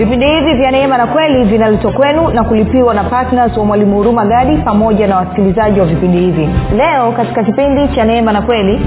[0.00, 4.24] vipindi hivi vya neema na kweli vinaletwa kwenu na kulipiwa na ptns wa mwalimu huruma
[4.26, 6.48] gadi pamoja na wasikilizaji wa vipindi hivi.
[6.76, 8.80] Leo katika kipindi cha neema na kweli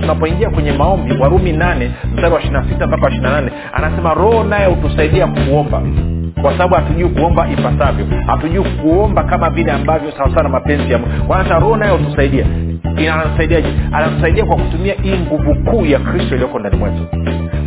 [0.00, 4.66] tunapoingia kwenye maombi warumi nane mstari wa ishirina sita mpaka ishirina nane anasema roho naye
[4.66, 5.82] hutusaidia kuomba
[6.42, 8.06] kwa sababu hatujui kuomba ipasavyo.
[8.26, 11.32] Hatujui kuomba kama vile ambavyo sawasawa na mapenzi ya mungu.
[11.32, 12.46] Hata roho naye hutusaidia.
[13.14, 17.06] Anatusaidiaje anatusaidia kwa kutumia hii nguvu kuu ya kristo iliyoko ndani mwetu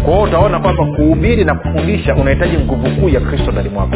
[0.03, 3.95] kwa hiyo utaona kwamba kuhubiri na kufundisha unahitaji nguvu kuu ya kristo ndani mwako.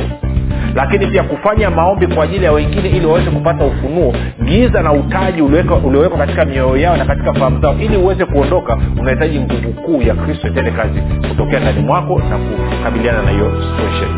[0.76, 4.14] Lakini pia kufanya maombi kwa ajili ya wengine ili waweze kupata ufunuo
[4.46, 9.40] giza na utaji uliowekwa katika mioyo yao na katika fahamu zao ili uweze kuondoka unahitaji
[9.40, 11.00] nguvu kuu ya kristo itende kazi
[11.30, 14.10] kutokea ndani mwako na kukabiliana na hiyo situation.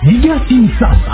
[0.00, 0.40] Piga
[0.78, 1.13] sasa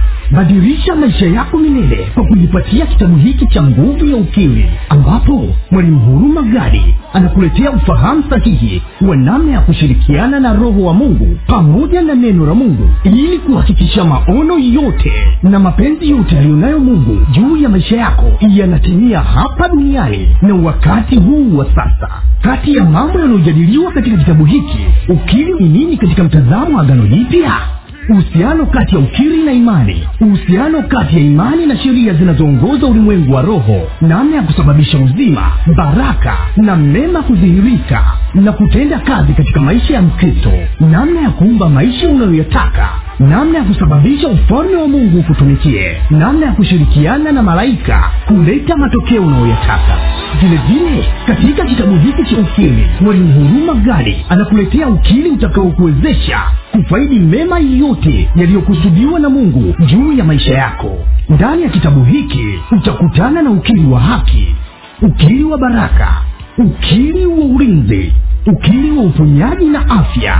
[0.31, 6.41] badirisha maisha yako milele kwa kujipatia kitabu hiki cha nguvu ya ukimwi ambapo mwalimu huruma
[6.41, 12.45] gadi anakuletea ufahamu sahihi wa namna ya kushirikiana na roho wa mungu pamoja na neno
[12.45, 15.11] la mungu ili kuhakikisha maono yote
[15.43, 21.57] na mapenzi yote aliyonayo mungu juu ya maisha yako yanatimia hapa duniani na wakati huu
[21.57, 22.09] wa sasa.
[22.41, 27.51] Kati ya mambo yanayojadiliwa katika kitabu hiki ukili ni nini katika mtazamo wa agano jipya
[28.09, 30.07] uhusiano kati ya ukiri na imani.
[30.21, 33.81] Uhusiano kati ya imani na sheria zinazoongoza ulimwengu wa roho.
[34.01, 38.03] Namna ya kusababisha uzima baraka na mema kudhihirika
[38.33, 40.51] na kutenda kazi katika maisha ya mkristo.
[40.79, 42.89] Namna ya kuumba maisha unayoyataka
[43.29, 49.97] namna ya kusababisha ufalme wa mungu ukutumikie namna ya kushirikiana na malaika kuleta matokeo unayoyataka
[50.41, 56.39] vile vile katika kitabu hiki cha ukili mwalimu huruma gadi anakuletea ukili utakaokuwezesha
[56.71, 60.97] kufaidi mema yote yaliyokusudiwa na mungu juu ya maisha yako.
[61.29, 64.55] Ndani ya kitabu hiki utakutana na ukili wa haki
[65.01, 66.07] ukili wa baraka
[66.57, 68.13] ukili wa ulinzi
[68.47, 70.39] ukili wa uponyaji na afya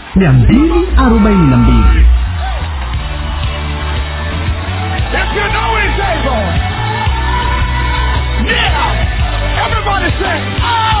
[0.15, 2.05] mia mbili arobaini na mbili
[5.13, 6.43] If you know he's able.
[8.51, 9.65] Yeah.
[9.65, 11.00] Everybody say, oh.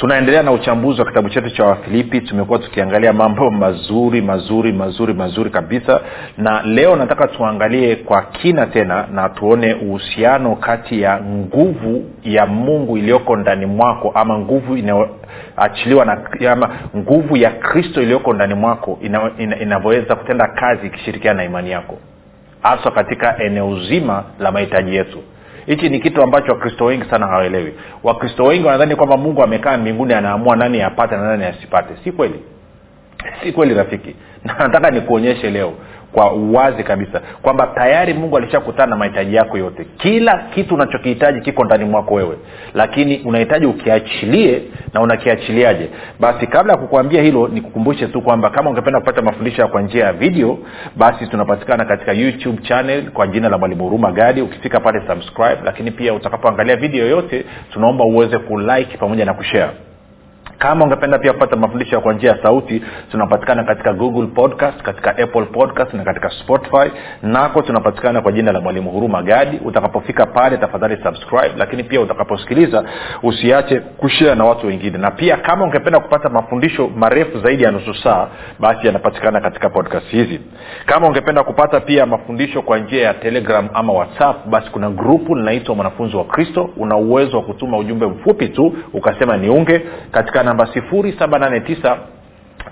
[0.00, 2.20] tunaendelea na uchambuzi wa kitabu chetu cha wafilipi.
[2.20, 6.00] Tumekuwa tukiangalia mambo mazuri mazuri mazuri mazuri kabisa.
[6.38, 12.98] Na leo nataka tuangalie kwa kina tena na tuone uhusiano kati ya nguvu ya mungu
[12.98, 16.18] iliyoko ndani mwako ama nguvu inayoachiliwa na
[16.52, 21.70] ama nguvu ya kristo iliyoko ndani mwako inavyoweza ina, ina kutenda kazi ikishirikiana na imani
[21.70, 21.98] yako
[22.62, 25.18] haswa katika eneo zima la mahitaji yetu
[25.70, 27.74] hichi ni kitu ambacho wakristo wengi sana hawaelewi.
[28.02, 31.94] Wakristo wengi wanadhani kwamba mungu amekaa mbinguni anaamua nani apate na nani asipate.
[32.04, 32.42] Si kweli.
[33.42, 34.16] Si kweli rafiki.
[34.44, 35.72] Na nataka nikuonyeshe leo
[36.12, 39.86] kwa uwazi kabisa kwamba tayari mungu alishakutana na mahitaji yako yote.
[39.98, 42.36] Kila kitu unachokihitaji kiko ndani mwako wewe
[42.74, 44.62] lakini unahitaji ukiachilie
[44.94, 45.88] na unakiachiliaje.
[46.20, 50.12] Basi kabla ya kukuambia hilo nikukumbushe tu kwamba kama ungependa kupata mafundisho kwa njia ya
[50.12, 50.58] video
[50.96, 54.42] basi tunapatikana katika youtube channel kwa jina la mwalimu huruma gadi.
[54.42, 59.70] Ukifika pale subscribe lakini pia utakapoangalia video yote tunaomba uweze kulike pamoja na kushare
[60.60, 65.44] kama ungependa pia kupata mafundisho kwa njia ya sauti tunapatikana katika google podcast katika apple
[65.44, 66.90] podcast na katika spotify.
[67.22, 69.60] Nako tunapatikana kwa jina la mwalimu huruma gadi.
[69.64, 72.84] Utakapofika pale tafadhali subscribe lakini pia utakaposikiliza
[73.22, 74.98] usiache kushea na watu wengine.
[74.98, 78.28] Na pia kama ungependa kupata mafundisho marefu zaidi ya nusu saa
[78.58, 80.40] basi yanapatikana katika podcast hizi.
[80.86, 85.74] Kama ungependa kupata pia mafundisho kwa njia ya telegram ama whatsapp basi kuna grupu linaitwa
[85.74, 86.70] mwanafunzi wa kristo.
[86.76, 89.82] Una uwezo wa kutuma ujumbe mfupi tu ukasema niunge.
[90.12, 91.96] Katika namba 789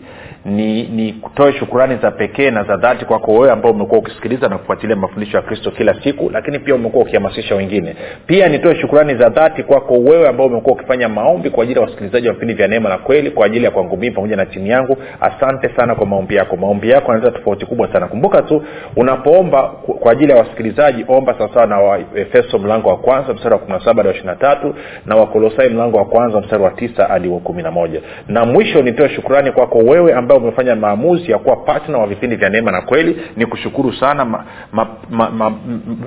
[0.48, 4.58] ni ni kutoe shukurani za pekee na za dhati kwako wewe ambao umekuwa ukisikiliza na
[4.58, 7.96] kufuatilia mafundisho ya kristo kila siku lakini pia umekuwa ukihamasisha wengine.
[8.26, 12.28] Pia nitoe shukurani za dhati kwako wewe ambao umekuwa ukifanya maombi kwa ajili ya wasikilizaji
[12.28, 14.96] wa vipindi vya neema na kweli kwa ajili ya kwangu mii pamoja na timu yangu.
[15.20, 16.56] Asante sana kwa maombi yako.
[16.56, 18.06] Maombi yako yanaleta tofauti kubwa sana.
[18.06, 18.62] Kumbuka tu
[18.96, 19.62] unapoomba
[20.00, 23.94] kwa ajili ya wasikilizaji omba sawasawa na waefeso mlango wa kwanza mstari wa kumi saba
[23.94, 24.74] hadi wa ishiri na tatu
[25.06, 28.00] na wakolosai mlango wa kwanza mstari wa tisa hadi wa kumi na moja.
[28.28, 32.48] Na mwisho nitoe shukurani kwako wewe ambao umefanya maamuzi ya kuwa patna wa vipindi vya
[32.48, 35.52] neema na kweli ni kushukuru sana ma, ma, ma, ma,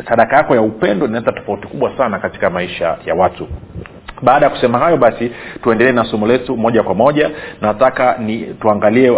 [0.10, 3.48] sadaka yako ya upendo inaleta tofauti kubwa sana katika maisha ya watu.
[4.22, 5.32] Baada ya kusema hayo basi
[5.64, 7.30] tuendelee na somo letu moja kwa moja.
[7.62, 9.10] Nataka ni tuangalie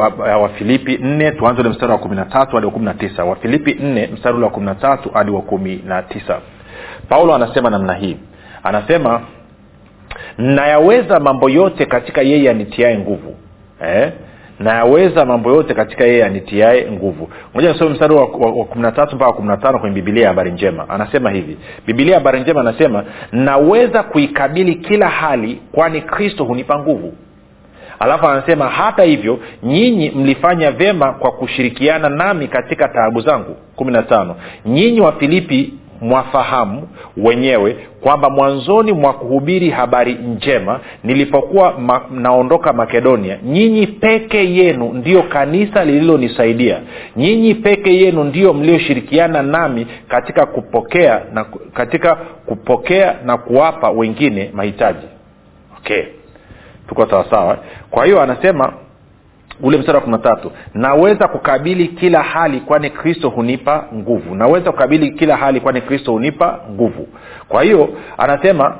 [0.42, 3.24] wafilipi wa nne tuanze ule mstari wa kumi na tatu hadi wa kumi na tisa.
[3.26, 6.40] Wafilipi nne mstari ule wa kumi na tatu hadi wa kumi na tisa.
[7.10, 8.18] Paulo anasema namna hii.
[8.64, 9.22] Anasema
[10.38, 13.36] nayaweza mambo yote katika yeye anitiae nguvu.
[13.86, 14.12] Eh?
[14.64, 17.30] Nayaweza mambo yote katika yeye anitiae nguvu.
[17.54, 20.24] Moja nisome mstari wa, wa, wa kumi na tatu mpaka kumi na tano kwenye bibilia
[20.24, 20.90] ya habari njema.
[20.90, 21.58] Anasema hivi.
[21.88, 27.14] Bibilia ya habari njema anasema naweza kuikabili kila hali kwani kristo hunipa nguvu.
[28.00, 33.56] Alafu anasema hata hivyo nyinyi mlifanya vyema kwa kushirikiana nami katika taabu zangu.
[33.76, 34.36] Kumi na tano.
[34.66, 43.38] Nyinyi wa filipi mwafahamu wenyewe kwamba mwanzoni mwa kuhubiri habari njema nilipokuwa ma, naondoka makedonia
[43.44, 46.80] nyinyi peke yenu ndiyo kanisa lililonisaidia.
[47.16, 52.16] Nyinyi peke yenu ndiyo mlioshirikiana nami katika kupokea na katika
[52.46, 55.08] kupokea na kuwapa wengine mahitaji.
[55.78, 56.04] Okay.
[56.90, 57.58] Tuko sawasawa.
[57.92, 58.74] Kwa hiyo anasema
[59.62, 64.36] ule mstari wa kumi na tatu naweza kukabili kila hali kwani kristo hunipa nguvu.
[64.36, 67.08] Naweza kukabili kila hali kwani kristo hunipa nguvu.
[67.50, 68.76] Kwa hiyo anasema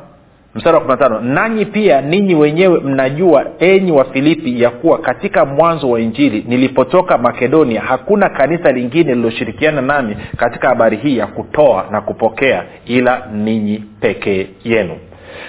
[0.56, 4.98] mstari wa kumi na tano nanyi pia ninyi wenyewe mnajua enyi wa filipi ya kuwa
[4.98, 11.28] katika mwanzo wa injili nilipotoka makedonia hakuna kanisa lingine lililoshirikiana nami katika habari hii ya
[11.28, 14.96] kutoa na kupokea ila ninyi pekee yenu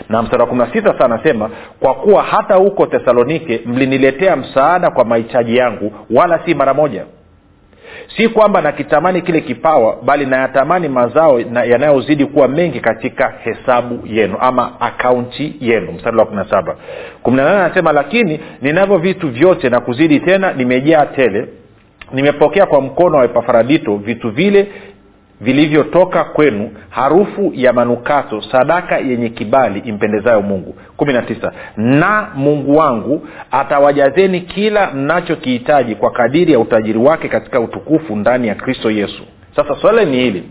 [0.09, 1.50] na mstari wa kumi na sita sa anasema
[1.81, 7.05] kwa kuwa hata huko thesalonike mliniletea msaada kwa mahitaji yangu wala si mara moja.
[8.17, 14.37] Si kwamba nakitamani kile kipawa bali nayatamani mazao na yanayozidi kuwa mengi katika hesabu yenu
[14.41, 15.93] ama akaunti yenu.
[15.93, 16.76] Mstari wa kumi na saba.
[17.23, 21.49] kumi na nane anasema lakini ninavyo vitu vyote na kuzidi tena nimejaa tele.
[22.12, 24.67] Nimepokea kwa mkono wa epafaradito vitu vile
[25.45, 30.75] vilivyotoka kwenu harufu ya manukato sadaka yenye kibali impendezayo mungu.
[30.97, 31.53] Kumi na tisa.
[31.77, 38.55] Na mungu wangu atawajazeni kila mnachokihitaji kwa kadiri ya utajiri wake katika utukufu ndani ya
[38.55, 39.23] kristo yesu.
[39.57, 40.43] Sasa swala ni hili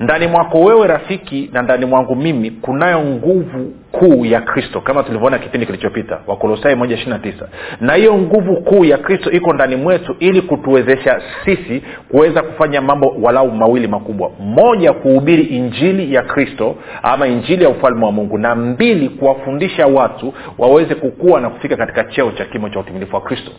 [0.00, 5.38] ndani mwako wewe rafiki na ndani mwangu mimi kunayo nguvu kuu ya kristo kama tulivyoona
[5.38, 7.48] kipindi kilichopita wakolosai moja ishiri na tisa.
[7.80, 13.16] Na hiyo nguvu kuu ya kristo iko ndani mwetu ili kutuwezesha sisi kuweza kufanya mambo
[13.22, 14.30] walau mawili makubwa.
[14.40, 18.38] Moja kuhubiri injili ya kristo ama injili ya ufalme wa mungu.
[18.38, 23.22] Na mbili kuwafundisha watu waweze kukua na kufika katika cheo cha kimo cha utimilifu wa
[23.22, 23.50] kristo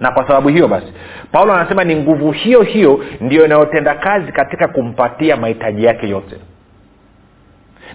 [0.00, 0.86] na kwa sababu hiyo basi
[1.32, 6.36] paulo anasema ni nguvu hiyo hiyo ndio inayotenda kazi katika kumpatia mahitaji yake yote.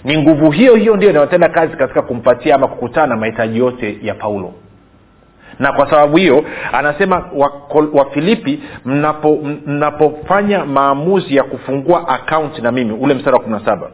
[0.03, 4.13] Ni nguvu hiyo hiyo ndio inayotenda kazi katika kumpatia ama kukutana na mahitaji yote ya
[4.13, 4.53] paulo.
[5.60, 7.29] Na kwa sababu hiyo anasema
[7.94, 13.65] wafilipi wa mnapo, mnapofanya maamuzi ya kufungua akaunti na mimi ule mstari wa kumi na
[13.65, 13.89] saba.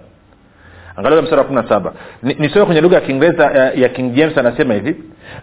[0.96, 1.94] Angalia mstari wa kumi na saba.
[2.24, 3.46] Nisome kwenye lugha ya kiingereza
[3.76, 4.96] ya king james anasema hivi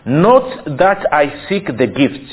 [0.06, 0.44] not
[0.76, 2.30] that i seek the gift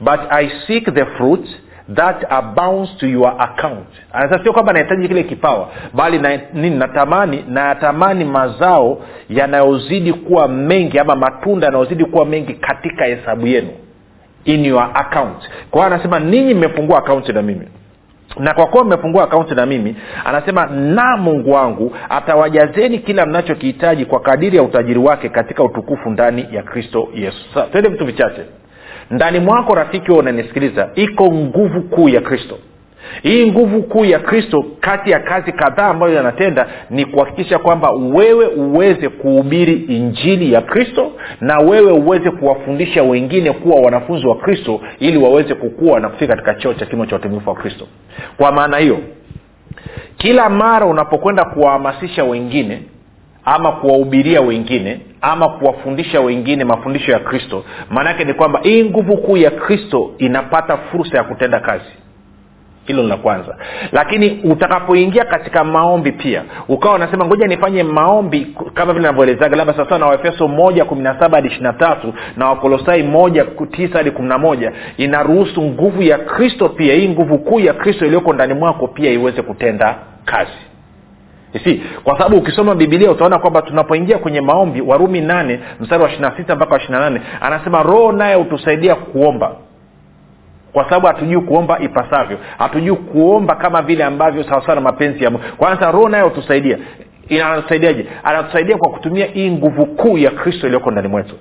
[0.00, 1.48] but i seek the fruit
[1.94, 3.86] that abounds to your account.
[4.12, 8.98] Anasema sio kwamba nahitaji kile kipawa bali na, natamani nayatamani mazao
[9.28, 13.68] yanayozidi kuwa mengi ama matunda yanayozidi kuwa mengi katika hesabu yenu
[14.44, 15.50] in your account.
[15.70, 17.68] Kwa hiyo anasema ninyi mmefungua akaunti na mimi.
[18.38, 24.20] Na kwa kuwa mmefungua akaunti na mimi anasema na mungu wangu atawajazeni kila mnachokihitaji kwa
[24.20, 27.60] kadiri ya utajiri wake katika utukufu ndani ya kristo yesu.
[27.72, 28.42] Twende vitu vichache
[29.10, 32.58] ndani mwako rafiki huo unanisikiliza iko nguvu kuu ya kristo.
[33.22, 38.46] Hii nguvu kuu ya kristo kati ya kazi kadhaa ambayo yanatenda ni kuhakikisha kwamba wewe
[38.46, 45.18] uweze kuhubiri injili ya kristo na wewe uweze kuwafundisha wengine kuwa wanafunzi wa kristo ili
[45.18, 47.86] waweze kukua na kufika katika cheo cha kimo cha utumifu wa kristo.
[48.36, 48.98] Kwa maana hiyo
[50.16, 52.82] kila mara unapokwenda kuwahamasisha wengine
[53.44, 57.64] ama kuwahubiria wengine ama kuwafundisha wengine mafundisho ya kristo.
[57.90, 61.84] Maanaake ni kwamba hii nguvu kuu ya kristo inapata fursa ya kutenda kazi.
[62.84, 63.56] Hilo ni la kwanza.
[63.92, 69.98] Lakini utakapoingia katika maombi pia ukawa unasema ngoja nifanye maombi kama vile navyoelezaga labda sawasawa
[69.98, 74.10] na waefeso moja kumi na saba hadi ishiri na tatu na wakolosai moja tisa hadi
[74.10, 78.54] kumi na moja inaruhusu nguvu ya kristo pia hii nguvu kuu ya kristo iliyoko ndani
[78.54, 80.58] mwako pia iweze kutenda kazi
[81.64, 86.36] si kwa sababu ukisoma bibilia utaona kwamba tunapoingia kwenye maombi warumi nane mstari wa ishirina
[86.36, 89.56] sita mpaka wa ishirina nane anasema roho naye hutusaidia kuomba.
[90.72, 92.38] Kwa sababu hatujui kuomba ipasavyo.
[92.58, 96.78] Hatujui kuomba kama vile ambavyo sawasawa na mapenzi ya kwanza roho naye hutusaidia.
[97.30, 101.34] Anatusaidiaje anatusaidia kwa kutumia hii nguvu kuu ya kristo iliyoko ndani mwetu.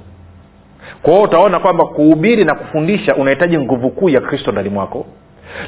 [1.02, 5.06] Kwa hiyo utaona kwamba kuhubiri na kufundisha unahitaji nguvu kuu ya kristo ndani mwako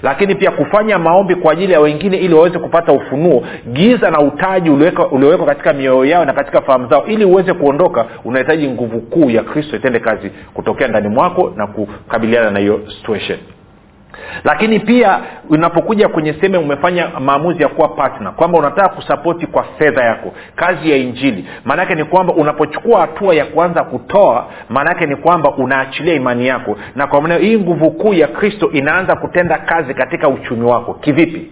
[0.03, 3.43] lakini pia kufanya maombi kwa ajili ya wengine ili waweze kupata ufunuo.
[3.73, 4.69] Giza na utaji
[5.11, 7.05] uliowekwa katika mioyo yao na katika fahamu zao.
[7.05, 12.51] Ili uweze kuondoka unahitaji nguvu kuu ya kristo itende kazi kutokea ndani mwako na kukabiliana
[12.51, 13.39] na hiyo situation
[14.43, 15.19] lakini pia
[15.49, 20.91] unapokuja kwenye sehemu umefanya maamuzi ya kuwa partner kwamba unataka kusapoti kwa fedha yako kazi
[20.91, 26.47] ya injili maanaake ni kwamba unapochukua hatua ya kuanza kutoa maanaake ni kwamba unaachilia imani
[26.47, 26.77] yako.
[26.95, 30.93] Na kwa maneo hii nguvu kuu ya kristo inaanza kutenda kazi katika uchumi wako.
[30.93, 31.51] Kivipi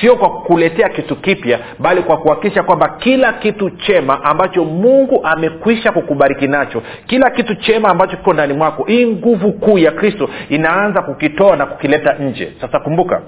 [0.00, 5.92] sio kwa kukuletea kitu kipya bali kwa kuhakikisha kwamba kila kitu chema ambacho mungu amekwisha
[5.92, 11.02] kukubariki nacho kila kitu chema ambacho kiko ndani mwako hii nguvu kuu ya kristo inaanza
[11.02, 12.52] kukitoa na kukileta nje.
[12.60, 13.20] Sasa kumbuka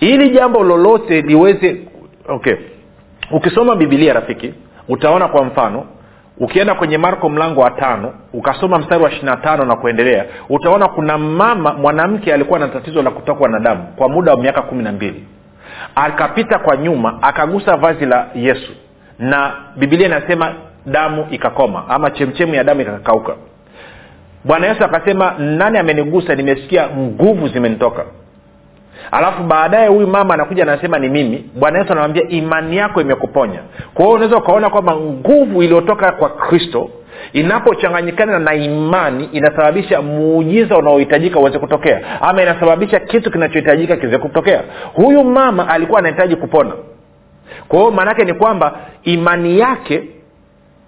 [0.00, 1.76] ili jambo lolote liweze
[2.28, 2.54] okay
[3.30, 4.54] ukisoma bibilia rafiki
[4.88, 5.84] utaona kwa mfano
[6.38, 11.18] ukienda kwenye marko mlango wa tano ukasoma mstari wa ishirina tano na kuendelea utaona kuna
[11.18, 14.92] mama mwanamke alikuwa na tatizo la kutokwa na damu kwa muda wa miaka kumi na
[14.92, 15.24] mbili
[15.94, 18.72] akapita kwa nyuma akagusa vazi la yesu.
[19.18, 20.52] Na bibilia inasema
[20.86, 23.34] damu ikakoma ama chemchemu ya damu ikakauka.
[24.44, 26.34] Bwana yesu akasema nani amenigusa?
[26.34, 28.04] Nimesikia nguvu zimenitoka.
[29.10, 31.50] Alafu baadaye huyu mama anakuja anasema ni mimi.
[31.54, 33.60] Bwana yesu anamwambia imani yako imekuponya.
[33.94, 36.90] Kwa hiyo unaweza ukaona kwamba nguvu iliyotoka kwa kristo
[37.32, 42.20] inapochanganyikana na imani inasababisha muujiza unaohitajika uweze kutokea.
[42.22, 44.62] Ama inasababisha kitu kinachohitajika kiweze kutokea.
[44.94, 46.72] Huyu mama alikuwa anahitaji kupona.
[47.68, 50.02] Kwa hiyo maanaake ni kwamba imani yake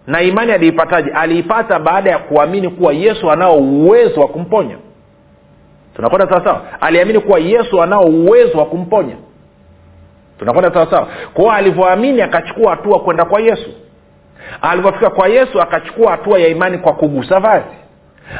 [0.07, 1.11] na imani aliipataje?
[1.11, 4.77] Aliipata baada ya kuamini kuwa yesu anao uwezo wa kumponya.
[5.97, 9.17] Tunakwenda sawasawa aliamini kuwa yesu anao uwezo wa kumponya.
[10.39, 13.71] Tunakwenda sawasawa kwao alivyoamini akachukua hatua kwenda kwa yesu
[14.63, 17.65] alivyofika kwa yesu akachukua hatua ya imani kwa kugusa vazi.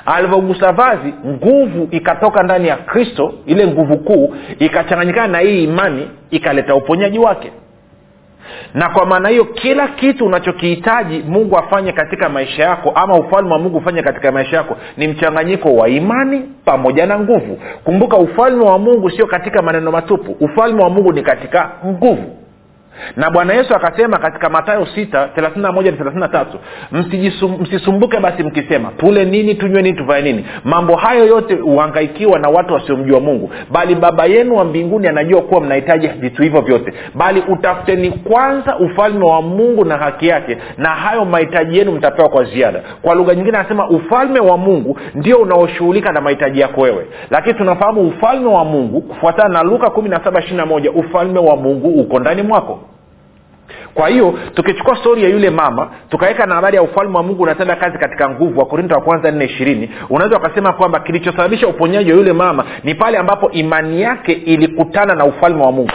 [0.07, 6.75] Alivyogusa vazi nguvu ikatoka ndani ya kristo ile nguvu kuu ikachanganyikana na hii imani ikaleta
[6.75, 7.53] uponyaji wake.
[8.75, 13.59] Na kwa maana hiyo kila kitu unachokihitaji mungu afanye katika maisha yako ama ufalme wa
[13.59, 17.59] mungu ufanye katika maisha yako ni mchanganyiko wa imani pamoja na nguvu.
[17.85, 20.37] Kumbuka ufalme wa mungu sio katika maneno matupu.
[20.45, 22.37] Ufalme wa mungu ni katika nguvu
[23.17, 29.97] na bwana yesu akasema katika matayo 6 31 msisumbuke basi mkisema tule nini tunywe nini
[29.99, 30.47] tuvae nini?
[30.65, 33.51] Mambo hayo yote huhangaikiwa na watu wasiomjua mungu.
[33.71, 36.93] Bali baba yenu wa mbinguni anajua kuwa mnahitaji vitu hivyo vyote.
[37.15, 42.45] Bali utafuteni kwanza ufalme wa mungu na haki yake na hayo mahitaji yenu mtapewa kwa
[42.45, 42.83] ziada.
[43.03, 47.07] Kwa lugha nyingine anasema ufalme wa mungu ndio unaoshughulika na mahitaji yako wewe.
[47.31, 52.81] Lakini tunafahamu ufalme wa mungu kufuatana na luka 17 ufalme wa mungu uko ndani mwako
[53.95, 57.77] kwa hiyo tukichukua stori ya yule mama tukaweka na habari ya ufalme wa mungu unatenda
[57.77, 62.17] kazi katika nguvu wa korinto wa kwanza nne ishirini unaweza ukasema kwamba kilichosababisha uponyaji wa
[62.17, 65.93] yule mama ni pale ambapo imani yake ilikutana na ufalme wa mungu.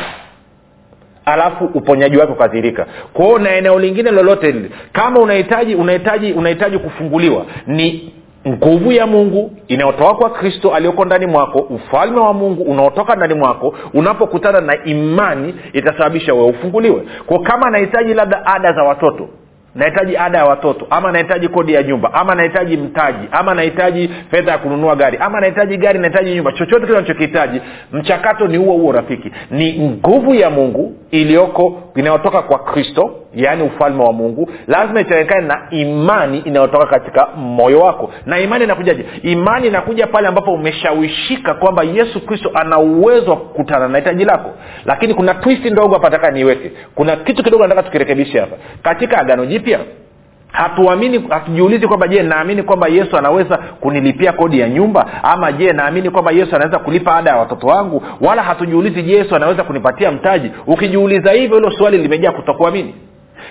[1.25, 7.45] Alafu uponyaji wake ukadhirika kwao na eneo lingine lolote lile kama unahitaji unahitaji unahitaji kufunguliwa
[7.67, 8.13] ni
[8.47, 13.75] nguvu ya mungu inayotoka kwa kristo aliyoko ndani mwako ufalme wa mungu unaotoka ndani mwako
[13.93, 17.03] unapokutana na imani itasababisha wewe ufunguliwe.
[17.25, 19.27] Kwa kama anahitaji labda ada za watoto
[19.75, 24.51] nahitaji ada ya watoto ama nahitaji kodi ya nyumba ama nahitaji mtaji ama nahitaji fedha
[24.51, 27.61] ya kununua gari ama nahitaji gari nahitaji nyumba chochote kile unachokihitaji
[27.93, 29.31] mchakato ni huo huo rafiki.
[29.51, 34.49] Ni nguvu ya mungu iliyoko inayotoka kwa kristo yaani ufalme wa mungu.
[34.67, 38.11] Lazima ichanganyikane na imani inayotoka katika moyo wako.
[38.25, 39.05] Na imani inakujaje?
[39.23, 44.49] Imani inakuja pale ambapo umeshawishika kwamba yesu kristo ana uwezo wa kukutana na hitaji lako.
[44.85, 46.71] Lakini kuna twisti ndogo hapa niiweke.
[46.95, 48.55] Kuna kitu kidogo nataka tukirekebishe hapa.
[48.83, 49.79] Katika agano jipya
[50.51, 55.23] hatuamini hatujiulizi kwamba je naamini kwamba yesu anaweza kunilipia kodi ya nyumba?
[55.23, 58.03] Ama je naamini kwamba yesu anaweza kulipa ada ya watoto wangu?
[58.21, 60.51] Wala hatujiulizi je yesu anaweza kunipatia mtaji?
[60.67, 62.95] Ukijiuliza hivyo hilo swali limejaa kutokuamini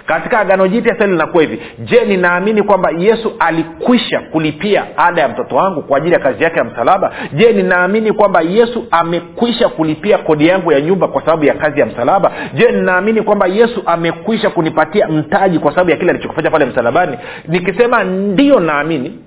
[0.06, 1.62] katika agano jipya swali linakuwa hivi.
[1.78, 6.58] Je ninaamini kwamba yesu alikwisha kulipia ada ya mtoto wangu kwa ajili ya kazi yake
[6.58, 7.12] ya msalaba?
[7.32, 11.86] Je ninaamini kwamba yesu amekwisha kulipia kodi yangu ya nyumba kwa sababu ya kazi ya
[11.86, 12.32] msalaba?
[12.54, 17.18] Je ninaamini kwamba yesu amekwisha kunipatia mtaji kwa sababu ya kile alichokifanya pale msalabani?
[17.48, 19.18] Nikisema ndio naamini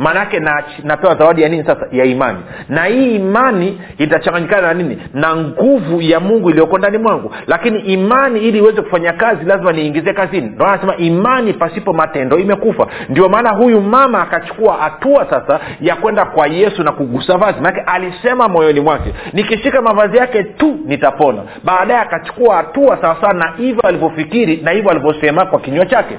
[0.00, 1.86] maanaake na, napewa zawadi ya nini sasa?
[1.92, 2.38] Ya imani.
[2.68, 4.98] Na hii imani itachanganyikana na nini?
[5.14, 7.32] Na nguvu ya mungu iliyoko ndani mwangu.
[7.46, 10.46] Lakini imani ili iweze kufanya kazi lazima niingizie kazini.
[10.46, 12.86] Ndo anasema imani pasipo matendo imekufa.
[13.08, 17.60] Ndio maana huyu mama akachukua hatua sasa ya kwenda kwa yesu na kugusa vazi.
[17.60, 21.42] Maanake alisema moyoni mwake nikishika mavazi yake tu nitapona.
[21.64, 26.18] Baadaye akachukua hatua sawasawa na hivyo alivyofikiri na hivyo alivyosema kwa kinywa chake.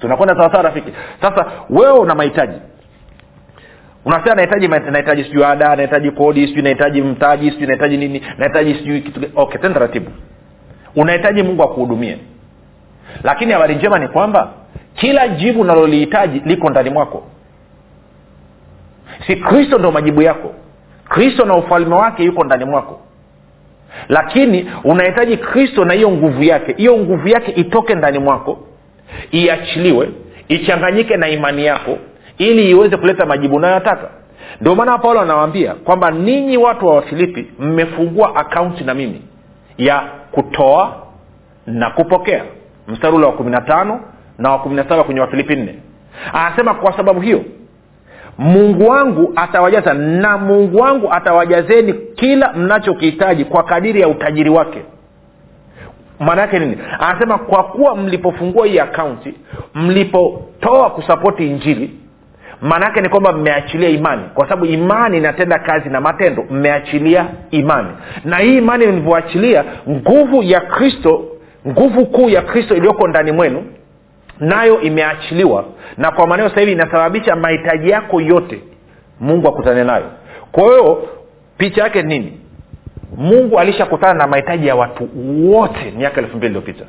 [0.00, 0.92] Tunakwenda sawasawa rafiki?
[1.20, 2.58] Sasa wewe una mahitaji
[4.04, 9.00] unasema nahitaji nahitaji sijui ada nahitaji kodi sijui nahitaji mtaji sijui nahitaji nini nahitaji sijui
[9.00, 10.10] kitu okay tena taratibu.
[10.96, 12.18] Unahitaji mungu akuhudumie.
[13.22, 14.52] Lakini habari njema ni kwamba
[14.94, 17.24] kila jibu unalolihitaji liko ndani mwako.
[19.26, 20.54] Si kristo ndo majibu yako.
[21.08, 23.00] Kristo na ufalme wake yuko ndani mwako.
[24.08, 26.74] Lakini unahitaji kristo na hiyo nguvu yake.
[26.76, 28.58] Hiyo nguvu yake itoke ndani mwako
[29.30, 30.08] iachiliwe
[30.48, 31.98] ichanganyike na imani yako
[32.38, 34.08] ili iweze kuleta majibu unayotaka.
[34.60, 39.22] Ndio maana paulo anawaambia kwamba ninyi watu wa wafilipi mmefungua akaunti na mimi
[39.78, 40.96] ya kutoa
[41.66, 42.44] na kupokea.
[42.88, 44.00] Mstari ule wa kumi na tano
[44.38, 45.74] na wa kumi na saba kwenye wafilipi nne.
[46.32, 47.44] Anasema kwa sababu hiyo
[48.38, 54.82] mungu wangu atawajaza na mungu wangu atawajazeni kila mnachokihitaji kwa kadiri ya utajiri wake.
[56.20, 56.78] Maana yake nini?
[56.98, 59.34] Anasema kwa kuwa mlipofungua hii akaunti
[59.74, 61.90] mlipotoa kusapoti injili
[62.62, 64.22] maana yake ni kwamba mmeachilia imani.
[64.34, 66.44] Kwa sababu imani inatenda kazi na matendo.
[66.50, 67.88] Mmeachilia imani.
[68.24, 71.24] Na hii imani ilivyoachilia nguvu ya kristo
[71.68, 73.64] nguvu kuu ya kristo iliyoko ndani mwenu
[74.40, 75.64] nayo imeachiliwa.
[75.96, 78.60] Na kwa maneo sasa hivi inasababisha mahitaji yako yote
[79.20, 80.04] mungu akutane nayo.
[80.52, 81.08] Kwa hiyo
[81.58, 82.38] picha yake nini?
[83.16, 85.08] Mungu alishakutana na mahitaji ya watu
[85.50, 86.84] wote miaka elfu mbili iliyopita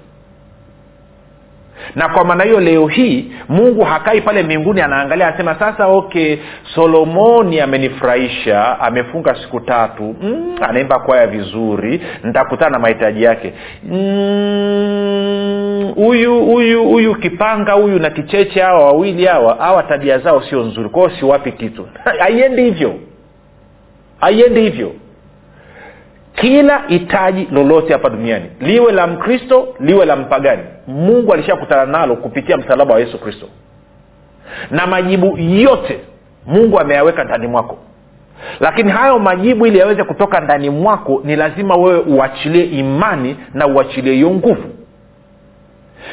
[1.96, 6.38] na kwa maana hiyo leo hii mungu hakai pale mbinguni anaangalia anasema sasa okay
[6.76, 10.16] solomoni amenifurahisha amefunga siku tatu.
[10.22, 13.54] Mm, anaimba kwaya vizuri nitakutana na mahitaji yake.
[15.96, 20.64] Huyu mm, huyu huyu kipanga huyu na kicheche hawa wawili hawa hawa tabia zao sio
[20.64, 20.90] nzuri.
[20.90, 21.88] Kwao siwapi kitu.
[22.20, 22.96] Haiendi hivyo.
[24.20, 24.92] Haiendi hivyo
[26.36, 32.58] kila hitaji lolote hapa duniani liwe la mkristo liwe la mpagani mungu alishakutana nalo kupitia
[32.58, 33.46] msalaba wa yesu kristo.
[34.72, 36.00] Na majibu yote
[36.46, 37.78] mungu ameyaweka ndani mwako.
[38.60, 44.14] Lakini hayo majibu ili yaweze kutoka ndani mwako ni lazima wewe uachilie imani na uachilie
[44.14, 44.64] hiyo nguvu.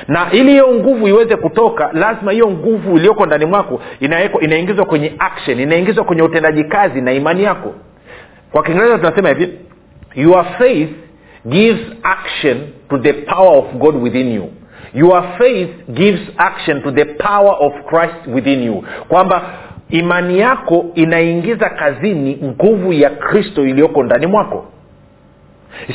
[0.08, 3.80] Na ili hiyo nguvu iweze kutoka lazima hiyo nguvu iliyoko ndani mwako
[4.40, 7.74] inaingizwa kwenye action inaingizwa kwenye utendaji kazi na imani yako.
[8.52, 9.58] Kwa kiingereza tunasema hivi
[10.20, 10.90] your faith
[11.48, 14.50] gives action to the power of god within you.
[14.94, 18.84] Your faith gives action to the power of christ within you.
[19.08, 19.42] Kwamba
[19.90, 24.64] imani yako inaingiza kazini nguvu ya kristo iliyoko ndani mwako.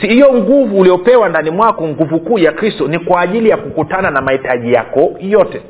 [0.01, 4.21] Hiyo nguvu uliopewa ndani mwako nguvu kuu ya kristo ni kwa ajili ya kukutana na
[4.21, 5.61] mahitaji yako yote.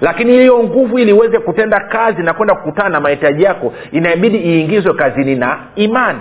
[0.00, 4.94] Lakini hiyo nguvu ili iweze kutenda kazi na kwenda kukutana na mahitaji yako inabidi iingizwe
[4.94, 6.18] kazini na imani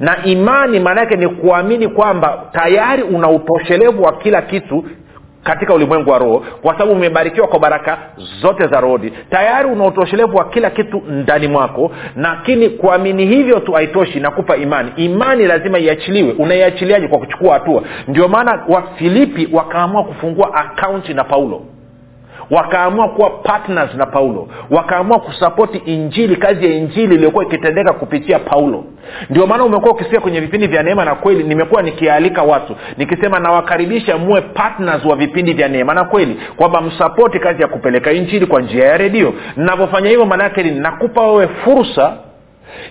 [0.00, 4.84] na imani maana yake ni kuamini kwamba tayari una utoshelevu wa kila kitu
[5.44, 7.98] katika ulimwengu wa roho kwa sababu umebarikiwa kwa baraka
[8.40, 13.72] zote za rohoni tayari una utoshelevu wa kila kitu ndani mwako lakini kuamini hivyo tu
[13.72, 14.92] haitoshi nakupa imani.
[14.96, 16.32] Imani lazima iachiliwe.
[16.32, 17.82] Unaiachiliaje kwa kuchukua hatua?
[18.08, 21.62] Ndio maana wafilipi wakaamua kufungua akaunti na paulo
[22.50, 24.48] wakaamua kuwa partners na paulo.
[24.70, 28.84] Wakaamua kusapoti injili kazi ya injili iliyokuwa ikitendeka kupitia paulo.
[29.30, 34.18] Ndio maana umekuwa ukisikia kwenye vipindi vya neema na kweli nimekuwa nikialika watu nikisema nawakaribisha
[34.18, 38.60] muwe partners wa vipindi vya neema na kweli kwamba msapoti kazi ya kupeleka injili kwa
[38.62, 39.34] njia ya redio.
[39.56, 42.12] Navyofanya hivyo maanaake ni nakupa wewe fursa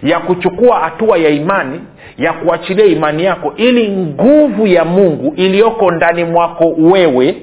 [0.04, 1.82] ya kuchukua hatua ya imani
[2.18, 7.36] ya kuachilia imani yako ili nguvu ya mungu iliyoko ndani mwako wewe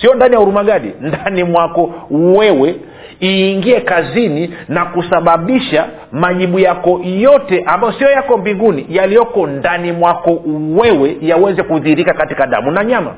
[0.00, 2.76] sio ndani ya hurumagadi ndani mwako wewe.
[3.22, 10.42] Iingie kazini na kusababisha majibu yako yote ambayo sio yako mbinguni yaliyoko ndani mwako
[10.76, 13.14] wewe yaweze kudhihirika katika damu na nyama.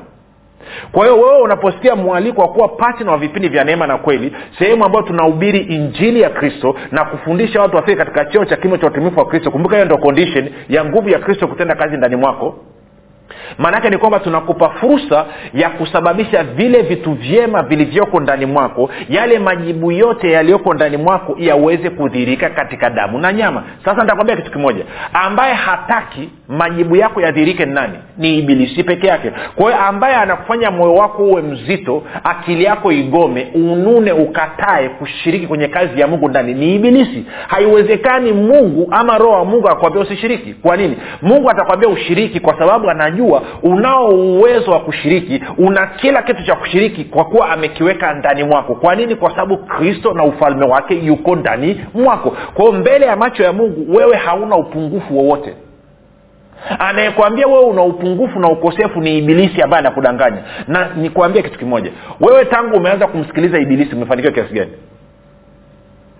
[0.91, 4.85] Kwa hiyo wewe unaposikia mwaliko wa kuwa patna wa vipindi vya neema na kweli sehemu
[4.85, 9.19] ambayo tunahubiri injili ya kristo na kufundisha watu wafike katika cheo cha kimo cha utumifu
[9.19, 12.57] wa kristo kumbuka hiyo ndo condition ya nguvu ya kristo kutenda kazi ndani mwako
[13.57, 19.91] maanaake ni kwamba tunakupa fursa ya kusababisha vile vitu vyema vilivyoko ndani mwako yale majibu
[19.91, 23.63] yote yaliyoko ndani mwako yaweze kudhirika katika damu na nyama.
[23.85, 24.83] Sasa nitakwambia kitu kimoja.
[25.13, 27.93] Ambaye hataki majibu yako yadhirike ni nani?
[28.17, 29.31] Ni ibilisi peke yake.
[29.55, 35.67] Kwa hiyo ambaye anakufanya moyo wako uwe mzito akili yako igome unune ukatae kushiriki kwenye
[35.67, 37.25] kazi ya mungu ndani ni ibilisi.
[37.47, 40.53] Haiwezekani mungu ama roho wa mungu akwambia usishiriki.
[40.53, 40.97] Kwa nini?
[41.21, 43.18] Mungu atakwambia ushiriki kwa sababu anajua
[43.63, 48.75] unao uwezo wa kushiriki una kila kitu cha kushiriki kwa kuwa amekiweka ndani mwako.
[48.75, 49.15] Kwa nini?
[49.15, 52.37] Kwa sababu kristo na ufalme wake yuko ndani mwako.
[52.53, 55.53] Kwao mbele ya macho ya mungu wewe hauna upungufu wowote.
[56.79, 60.43] Anayekwambia wewe una upungufu na ukosefu ni ibilisi ambaye anakudanganya.
[60.67, 61.91] Na nikuambie kitu kimoja.
[62.19, 64.71] Wewe tangu umeanza kumsikiliza ibilisi umefanikiwa kiasi gani?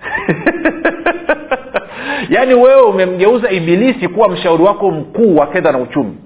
[2.29, 6.17] Yaani wewe umemgeuza ibilisi kuwa mshauri wako mkuu wa fedha na uchumi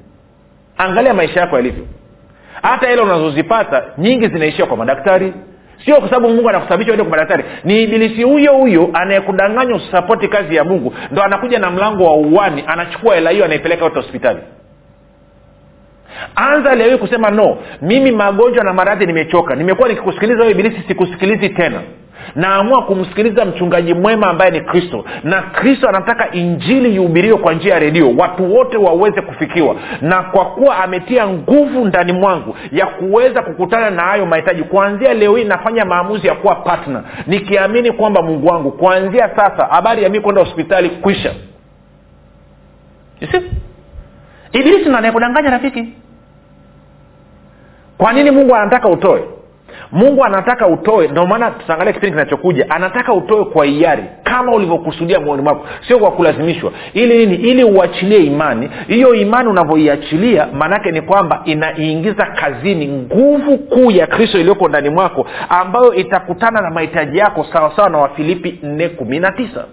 [0.78, 1.86] angalia maisha yako yalivyo.
[2.62, 5.34] Hata ile unazozipata nyingi zinaishia kwa madaktari.
[5.86, 7.44] Sio kwa sababu mungu anakusababisha uende kwa madaktari.
[7.64, 10.94] Ni ibilisi huyo huyo anayekudanganya usapoti kazi ya mungu.
[11.12, 14.40] Ndo anakuja na mlango wa uwani anachukua hela hiyo anaipeleka yote hospitali
[16.36, 17.58] anza leo hii kusema no.
[17.82, 19.56] Mimi magonjwa na maradhi nimechoka.
[19.56, 21.82] Nimekuwa nikikusikiliza ibilisi sikusikilizi tena.
[22.36, 25.06] Naamua kumsikiliza mchungaji mwema ambaye ni kristo.
[25.24, 29.76] Na kristo anataka injili ihubiriwe kwa njia ya redio watu wote waweze kufikiwa.
[30.02, 35.36] Na kwa kuwa ametia nguvu ndani mwangu ya kuweza kukutana na hayo mahitaji kuanzia leo
[35.36, 40.20] hii nafanya maamuzi ya kuwa patna nikiamini kwamba mungu wangu kuanzia sasa habari ya mi
[40.20, 41.34] kwenda hospitali kwisha
[44.52, 45.88] ibilisi ndo anayekudanganya rafiki
[48.04, 49.24] kwa nini mungu anataka utoe?
[49.92, 55.42] Mungu anataka utoe ndio maana tutaangalia kipindi kinachokuja anataka utoe kwa hiari kama ulivyokusudia moyoni
[55.44, 56.72] mwako sio kwa kulazimishwa.
[56.94, 57.36] Ili nini?
[57.50, 58.70] Ili uachilie imani.
[58.88, 65.28] Hiyo imani unavyoiachilia maanaake ni kwamba inaingiza kazini nguvu kuu ya kristo iliyoko ndani mwako
[65.50, 69.66] ambayo itakutana na mahitaji yako sawasawa na wafilipi nne kumi na tisa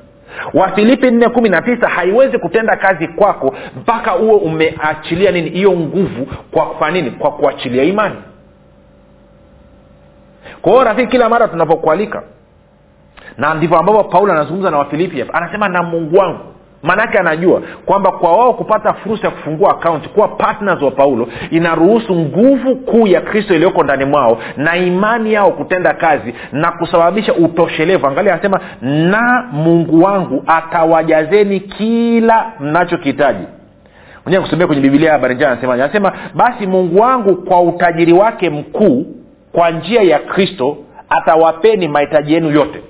[0.54, 6.26] wafilipi nne kumi na tisa haiwezi kutenda kazi kwako mpaka huo umeachilia nini hiyo nguvu
[6.50, 7.10] kwa kufanya nini?
[7.10, 8.16] Kwa kuachilia imani.
[10.62, 12.22] Kwa hiyo rafiki kila mara tunapokualika
[13.38, 15.34] na ndivyo ambavyo paulo anazungumza na wafilipi hapa.
[15.34, 16.40] Anasema na mungu wangu
[16.82, 22.14] maanaake anajua kwamba kwa wao kupata fursa ya kufungua akaunti kuwa partners wa paulo inaruhusu
[22.14, 28.06] nguvu kuu ya kristo iliyoko ndani mwao na imani yao kutenda kazi na kusababisha utoshelevu.
[28.06, 33.44] Angalia anasema na mungu wangu atawajazeni kila mnachokihitaji.
[34.24, 39.06] Mwenyewe kusomea kwenye bibilia habari njaa anasema anasema basi mungu wangu kwa utajiri wake mkuu
[39.52, 40.76] kwa njia ya kristo
[41.10, 42.80] atawapeni mahitaji yenu yote.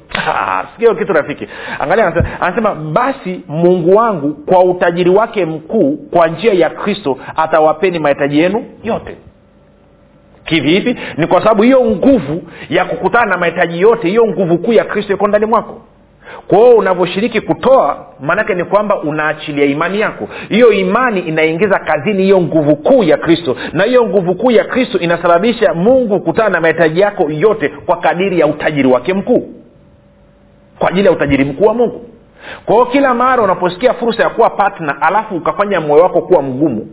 [0.75, 1.49] Sikio kitu rafiki.
[1.79, 7.99] Angalia anasema, anasema basi mungu wangu kwa utajiri wake mkuu kwa njia ya kristo atawapeni
[7.99, 9.17] mahitaji yenu yote.
[10.45, 14.85] Kivihivi ni kwa sababu hiyo nguvu ya kukutana na mahitaji yote hiyo nguvu kuu ya
[14.85, 15.83] kristo iko ndani mwako
[16.49, 20.29] kwa hiyo unavyoshiriki kutoa maanake ni kwamba unaachilia imani yako.
[20.49, 23.57] Hiyo imani inaingiza kazini hiyo nguvu kuu ya kristo.
[23.73, 28.41] Na hiyo nguvu kuu ya kristo inasababisha mungu kutana na mahitaji yako yote kwa kadiri
[28.41, 29.49] ya utajiri wake mkuu.
[30.79, 32.07] Kwa ajili ya utajiri mkuu wa mungu.
[32.65, 36.87] Kwa hiyo kila mara unaposikia fursa ya kuwa patna alafu ukafanya moyo wako kuwa mgumu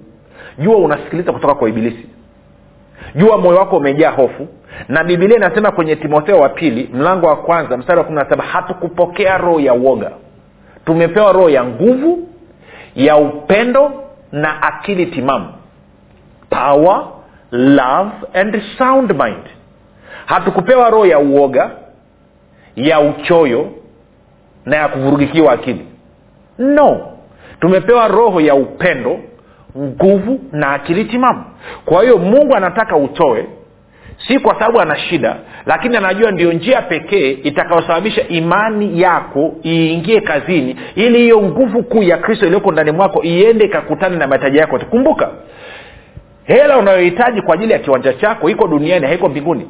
[0.60, 2.06] jua unasikiliza kutoka kwa ibilisi.
[3.16, 4.48] Jua moyo wako umejaa hofu
[4.90, 8.44] na bibilia inasema kwenye timotheo wa pili mlango wa kwanza mstari wa kumi na saba
[8.44, 10.12] hatukupokea roho ya uoga.
[10.86, 12.28] Tumepewa roho ya nguvu
[12.96, 15.54] ya upendo na akili timamu.
[16.50, 17.06] Power
[17.52, 19.44] love and sound mind.
[20.26, 21.72] Hatukupewa roho ya uoga
[22.76, 23.70] ya uchoyo
[24.66, 25.86] na ya kuvurugikiwa akili.
[26.58, 27.08] No.
[27.60, 29.20] Tumepewa roho ya upendo
[29.78, 31.44] nguvu na akili timamu.
[31.86, 33.48] Kwa hiyo mungu anataka utoe
[34.28, 40.76] si kwa sababu ana shida lakini anajua ndio njia pekee itakayosababisha imani yako iingie kazini
[40.96, 44.80] ili hiyo nguvu kuu ya kristo iliyoko ndani mwako iende ikakutane na mahitaji yako.
[44.80, 45.30] Kumbuka
[46.44, 49.68] hela unayohitaji kwa ajili ya kiwanja chako iko duniani haiko mbinguni.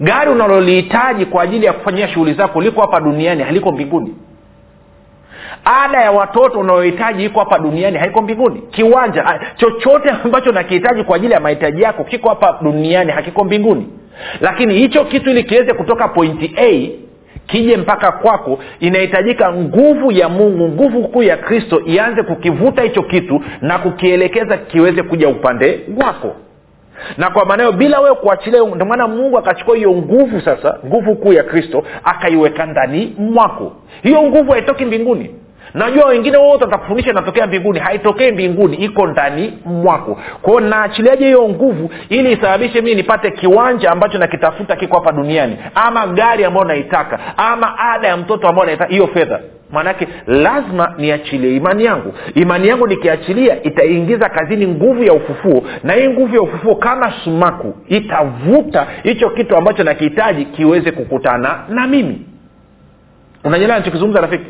[0.00, 4.14] Gari unalolihitaji kwa ajili ya kufanyia shughuli zako liko hapa duniani haliko mbinguni
[5.64, 8.62] ada ya watoto unayohitaji iko hapa duniani haiko mbinguni.
[8.70, 13.88] Kiwanja chochote ambacho nakihitaji kwa ajili ya mahitaji yako kiko hapa duniani hakiko mbinguni.
[14.40, 16.90] Lakini hicho kitu ili kiweze kutoka pointi a
[17.46, 23.42] kije mpaka kwako inahitajika nguvu ya mungu nguvu kuu ya kristo ianze kukivuta hicho kitu
[23.60, 26.36] na kukielekeza kiweze kuja upande wako.
[27.18, 31.32] Na kwa maneo bila wewe kuachilia ndio maana mungu akachukua hiyo nguvu sasa nguvu kuu
[31.32, 33.72] ya kristo akaiweka ndani mwako.
[34.02, 35.30] Hiyo nguvu haitoki mbinguni
[35.74, 37.78] najua wengine wote watakufundisha inatokea mbinguni.
[37.78, 40.18] Haitokei mbinguni iko ndani mwako.
[40.42, 45.56] Kwao naachiliaje hiyo nguvu ili isababishe mii nipate kiwanja ambacho nakitafuta kiko hapa duniani?
[45.74, 47.18] Ama gari ambayo naitaka?
[47.36, 49.40] Ama ada ya mtoto ambao naitaka hiyo fedha.
[49.70, 52.14] Maanake lazima niachilie imani yangu.
[52.34, 55.62] Imani yangu nikiachilia itaingiza kazini nguvu ya ufufuo.
[55.84, 61.86] Na hii nguvu ya ufufuo kama sumaku itavuta hicho kitu ambacho nakihitaji kiweze kukutana na
[61.86, 62.26] mimi.
[63.44, 64.44] Unanyelewa nachokizungumza rafiki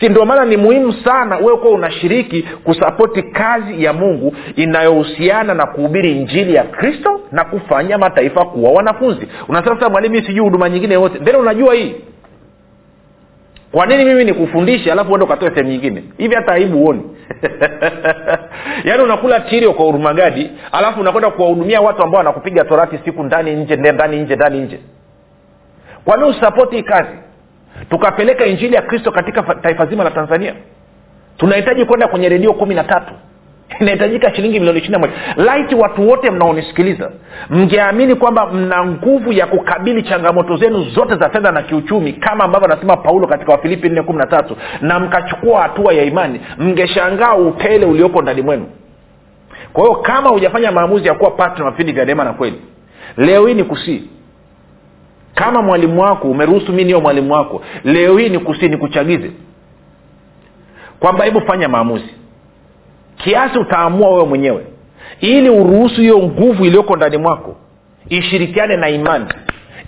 [0.00, 5.66] si ndio maana ni muhimu sana wewe kuwa unashiriki kusapoti kazi ya mungu inayohusiana na
[5.66, 9.28] kuhubiri njili ya kristo na kufanya mataifa kuwa wanafunzi.
[9.48, 11.94] Unasema sasa mwalimu sijui huduma nyingine yote mbele unajua hii.
[13.72, 16.04] Kwa nini mimi nikufundishe alafu uende ukatoe sehemu nyingine?
[16.18, 17.02] Hivi hata aibu huoni?
[18.84, 23.76] Yaani unakula tirio kwa urumagadi alafu unakwenda kuwahudumia watu ambao wanakupiga torati siku ndani nje
[23.76, 24.80] ndani nje ndani nje.
[26.04, 27.18] Kwa nini usapoti hii kazi
[27.90, 30.54] tukapeleka injili ya kristo katika taifa zima la tanzania.
[31.36, 33.12] Tunahitaji kwenda kwenye redio kumi na tatu.
[33.80, 35.12] Inahitajika shilingi milioni ishiri na moja.
[35.36, 37.10] Laiti watu wote mnaonisikiliza
[37.50, 42.72] mngeamini kwamba mna nguvu ya kukabili changamoto zenu zote za fedha na kiuchumi kama ambavyo
[42.72, 47.86] anasema paulo katika wafilipi nne kumi na tatu na mkachukua hatua ya imani mngeshangaa upele
[47.86, 48.66] uliopo ndani mwenu.
[49.72, 52.60] Kwa hiyo kama hujafanya maamuzi ya kuwa patna vipindi vya neema na kweli
[53.16, 54.02] leo hii ni kusii
[55.34, 58.76] kama mwalimu wako umeruhusu mi niyo mwalimu wako leo hii ni nikuchagize.
[58.78, 59.30] Kuchagize
[61.00, 62.14] kwamba hebu fanya maamuzi.
[63.16, 64.66] Kiasi utaamua wewe mwenyewe.
[65.20, 67.56] Ili uruhusu hiyo nguvu iliyoko ndani mwako
[68.08, 69.26] ishirikiane na imani.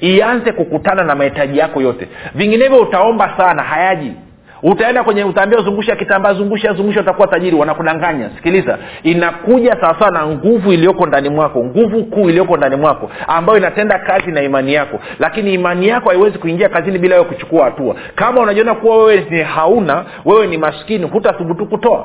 [0.01, 2.09] Ianze kukutana na mahitaji yako yote.
[2.35, 4.13] Vinginevyo utaomba sana hayaji
[4.65, 7.57] utaenda kwenye utaambia zungusha kitambaa zungusha zungusha utakuwa tajiri.
[7.57, 8.31] Wanakudanganya.
[8.37, 8.79] Sikiliza.
[9.03, 14.31] Inakuja sawasawa na nguvu iliyoko ndani mwako nguvu kuu iliyoko ndani mwako ambayo inatenda kazi
[14.33, 14.99] na imani yako.
[15.19, 17.95] Lakini imani yako haiwezi kuingia kazini bila wewe kuchukua hatua.
[18.15, 22.05] Kama unajiona kuwa wewe ni hauna wewe ni maskini hutathubutu kutoa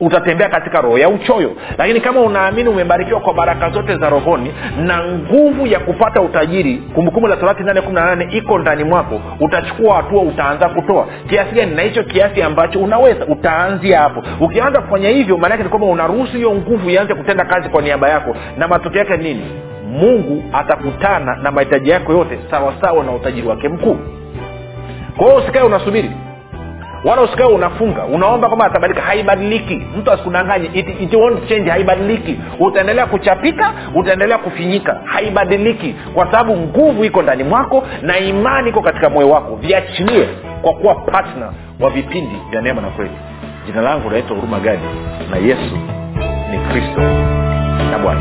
[0.00, 1.52] utatembea katika roho ya uchoyo.
[1.78, 4.52] Lakini kama unaamini umebarikiwa kwa baraka zote za rohoni
[4.84, 9.96] na nguvu ya kupata utajiri kumbukumbu la torati nane kumi na iko ndani mwako utachukua
[9.96, 11.06] hatua utaanza kutoa.
[11.28, 11.74] Kiasi gani?
[11.74, 14.22] Na hicho kiasi ambacho unaweza utaanzia hapo.
[14.40, 18.36] Ukianza kufanya hivyo maanake ni kwamba unaruhusu hiyo nguvu ianze kutenda kazi kwa niaba yako.
[18.58, 19.46] Na matokeo yake nini?
[19.90, 23.96] Mungu atakutana na mahitaji yako yote sawasawa na utajiri wake mkuu.
[25.16, 26.10] Kwa hiyo usikae unasubiri
[27.06, 29.82] wala usikae unafunga unaomba kwamba atabadilika haibadiliki.
[29.98, 32.36] Mtu asikudanganye it, it won't change haibadiliki.
[32.60, 35.94] Utaendelea kuchapika utaendelea kufinyika haibadiliki.
[36.14, 39.56] Kwa sababu nguvu iko ndani mwako na imani iko katika moyo wako.
[39.56, 40.28] Viachilie
[40.62, 43.10] kwa kuwa patna wa vipindi vya neema na kweli.
[43.66, 44.82] Jina langu naitwa huruma gadi
[45.30, 45.76] na yesu
[46.50, 47.00] ni kristo
[47.90, 48.20] na bwana